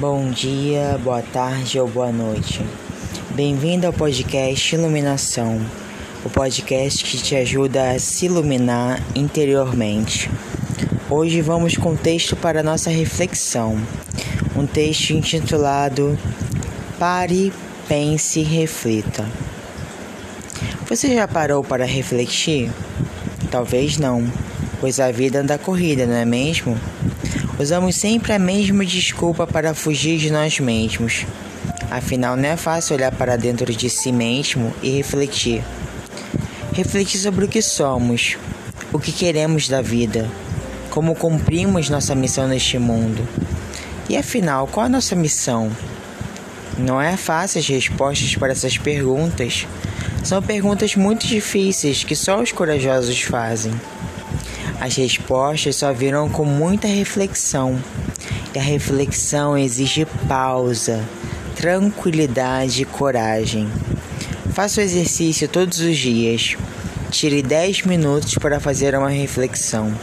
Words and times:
Bom 0.00 0.30
dia, 0.30 0.98
boa 1.04 1.20
tarde 1.20 1.78
ou 1.78 1.86
boa 1.86 2.10
noite. 2.10 2.64
Bem-vindo 3.34 3.86
ao 3.86 3.92
podcast 3.92 4.74
Iluminação, 4.74 5.60
o 6.24 6.30
podcast 6.30 7.04
que 7.04 7.18
te 7.18 7.36
ajuda 7.36 7.90
a 7.90 7.98
se 7.98 8.24
iluminar 8.24 8.98
interiormente. 9.14 10.30
Hoje 11.10 11.42
vamos 11.42 11.76
com 11.76 11.90
um 11.90 11.96
texto 11.96 12.34
para 12.34 12.62
nossa 12.62 12.88
reflexão, 12.88 13.78
um 14.56 14.66
texto 14.66 15.10
intitulado 15.10 16.18
Pare, 16.98 17.52
Pense 17.86 18.40
e 18.40 18.42
Reflita. 18.42 19.28
Você 20.88 21.14
já 21.14 21.28
parou 21.28 21.62
para 21.62 21.84
refletir? 21.84 22.72
Talvez 23.50 23.98
não, 23.98 24.26
pois 24.80 24.98
a 24.98 25.12
vida 25.12 25.40
anda 25.40 25.58
corrida, 25.58 26.06
não 26.06 26.14
é 26.14 26.24
mesmo? 26.24 26.74
Usamos 27.60 27.96
sempre 27.96 28.32
a 28.32 28.38
mesma 28.38 28.86
desculpa 28.86 29.46
para 29.46 29.74
fugir 29.74 30.16
de 30.16 30.30
nós 30.32 30.58
mesmos. 30.58 31.26
Afinal, 31.90 32.34
não 32.34 32.48
é 32.48 32.56
fácil 32.56 32.96
olhar 32.96 33.12
para 33.12 33.36
dentro 33.36 33.70
de 33.70 33.90
si 33.90 34.10
mesmo 34.10 34.72
e 34.82 34.88
refletir. 34.88 35.62
Refletir 36.72 37.20
sobre 37.20 37.44
o 37.44 37.48
que 37.48 37.60
somos, 37.60 38.38
o 38.90 38.98
que 38.98 39.12
queremos 39.12 39.68
da 39.68 39.82
vida, 39.82 40.26
como 40.88 41.14
cumprimos 41.14 41.90
nossa 41.90 42.14
missão 42.14 42.48
neste 42.48 42.78
mundo. 42.78 43.28
E 44.08 44.16
afinal, 44.16 44.66
qual 44.66 44.86
a 44.86 44.88
nossa 44.88 45.14
missão? 45.14 45.70
Não 46.78 46.98
é 46.98 47.14
fácil 47.14 47.60
as 47.60 47.68
respostas 47.68 48.34
para 48.36 48.52
essas 48.52 48.78
perguntas. 48.78 49.66
São 50.24 50.42
perguntas 50.42 50.96
muito 50.96 51.26
difíceis 51.26 52.04
que 52.04 52.16
só 52.16 52.40
os 52.40 52.52
corajosos 52.52 53.20
fazem. 53.20 53.74
As 54.80 54.96
respostas 54.96 55.76
só 55.76 55.92
virão 55.92 56.30
com 56.30 56.42
muita 56.42 56.88
reflexão, 56.88 57.78
e 58.54 58.58
a 58.58 58.62
reflexão 58.62 59.56
exige 59.58 60.06
pausa, 60.26 61.06
tranquilidade 61.54 62.80
e 62.80 62.84
coragem. 62.86 63.68
Faça 64.54 64.80
o 64.80 64.84
exercício 64.84 65.46
todos 65.46 65.80
os 65.80 65.98
dias. 65.98 66.56
Tire 67.10 67.42
10 67.42 67.82
minutos 67.82 68.36
para 68.36 68.58
fazer 68.58 68.94
uma 68.94 69.10
reflexão. 69.10 69.94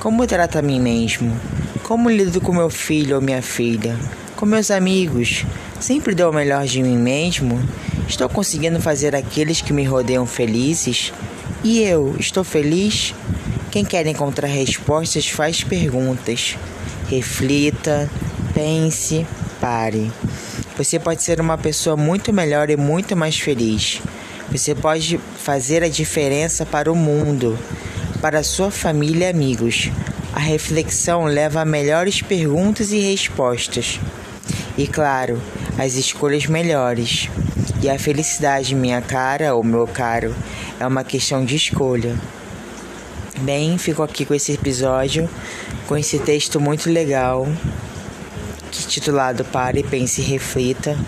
Como 0.00 0.26
trato 0.26 0.58
a 0.58 0.62
mim 0.62 0.80
mesmo? 0.80 1.38
Como 1.84 2.10
lido 2.10 2.40
com 2.40 2.52
meu 2.52 2.70
filho 2.70 3.16
ou 3.16 3.22
minha 3.22 3.40
filha? 3.40 3.96
Com 4.34 4.46
meus 4.46 4.70
amigos? 4.70 5.44
Sempre 5.78 6.14
dou 6.14 6.30
o 6.30 6.34
melhor 6.34 6.66
de 6.66 6.82
mim 6.82 6.96
mesmo? 6.96 7.60
Estou 8.08 8.28
conseguindo 8.28 8.80
fazer 8.80 9.14
aqueles 9.14 9.60
que 9.60 9.72
me 9.72 9.84
rodeiam 9.84 10.26
felizes? 10.26 11.12
E 11.62 11.80
eu, 11.82 12.16
estou 12.18 12.42
feliz? 12.42 13.14
Quem 13.70 13.84
quer 13.84 14.06
encontrar 14.06 14.48
respostas 14.48 15.28
faz 15.28 15.62
perguntas. 15.62 16.56
Reflita, 17.10 18.08
pense, 18.54 19.26
pare. 19.60 20.10
Você 20.78 20.98
pode 20.98 21.22
ser 21.22 21.38
uma 21.38 21.58
pessoa 21.58 21.94
muito 21.94 22.32
melhor 22.32 22.70
e 22.70 22.76
muito 22.78 23.14
mais 23.14 23.38
feliz. 23.38 24.00
Você 24.50 24.74
pode 24.74 25.20
fazer 25.36 25.82
a 25.82 25.88
diferença 25.88 26.64
para 26.64 26.90
o 26.90 26.96
mundo, 26.96 27.58
para 28.22 28.42
sua 28.42 28.70
família 28.70 29.26
e 29.26 29.30
amigos. 29.30 29.90
A 30.32 30.40
reflexão 30.40 31.24
leva 31.24 31.60
a 31.60 31.66
melhores 31.66 32.22
perguntas 32.22 32.90
e 32.90 33.00
respostas. 33.00 34.00
E 34.78 34.86
claro, 34.86 35.42
as 35.76 35.94
escolhas 35.94 36.46
melhores. 36.46 37.28
E 37.82 37.90
a 37.90 37.98
felicidade, 37.98 38.74
minha 38.74 39.02
cara 39.02 39.54
ou 39.54 39.62
meu 39.62 39.86
caro, 39.86 40.34
é 40.80 40.86
uma 40.86 41.04
questão 41.04 41.44
de 41.44 41.54
escolha. 41.54 42.16
Bem, 43.42 43.78
fico 43.78 44.02
aqui 44.02 44.24
com 44.24 44.34
esse 44.34 44.52
episódio, 44.52 45.28
com 45.86 45.96
esse 45.96 46.18
texto 46.18 46.60
muito 46.60 46.90
legal, 46.90 47.46
titulado 48.88 49.44
Pare, 49.44 49.84
Pense 49.84 50.20
e 50.20 50.24
Reflita. 50.24 50.98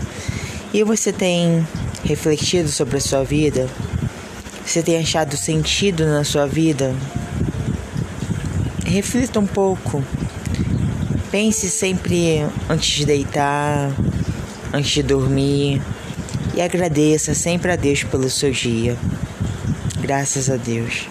E 0.72 0.84
você 0.84 1.12
tem 1.12 1.66
refletido 2.04 2.68
sobre 2.68 2.98
a 2.98 3.00
sua 3.00 3.24
vida? 3.24 3.68
Você 4.64 4.80
tem 4.80 4.98
achado 4.98 5.36
sentido 5.36 6.06
na 6.06 6.22
sua 6.22 6.46
vida? 6.46 6.94
Reflita 8.86 9.40
um 9.40 9.46
pouco. 9.46 10.04
Pense 11.32 11.68
sempre 11.68 12.46
antes 12.68 12.90
de 12.90 13.06
deitar, 13.06 13.90
antes 14.72 14.92
de 14.92 15.02
dormir. 15.02 15.82
E 16.54 16.62
agradeça 16.62 17.34
sempre 17.34 17.72
a 17.72 17.76
Deus 17.76 18.04
pelo 18.04 18.30
seu 18.30 18.52
dia. 18.52 18.96
Graças 20.00 20.48
a 20.48 20.56
Deus. 20.56 21.08